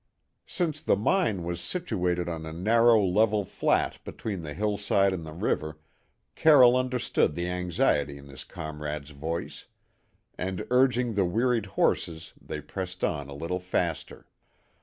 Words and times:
Since 0.47 0.81
the 0.81 0.95
mine 0.95 1.43
was 1.43 1.61
situated 1.61 2.27
on 2.27 2.43
a 2.47 2.51
narrow 2.51 3.05
level 3.05 3.45
flat 3.45 4.03
between 4.03 4.41
the 4.41 4.55
hillside 4.55 5.13
and 5.13 5.23
the 5.23 5.31
river, 5.31 5.77
Carroll 6.33 6.75
understood 6.75 7.35
the 7.35 7.47
anxiety 7.47 8.17
in 8.17 8.27
his 8.27 8.43
comrade's 8.43 9.11
voice; 9.11 9.67
and 10.39 10.65
urging 10.71 11.13
the 11.13 11.25
wearied 11.25 11.67
horses 11.77 12.33
they 12.41 12.61
pressed 12.61 13.03
on 13.03 13.29
a 13.29 13.35
little 13.35 13.59
faster. 13.59 14.27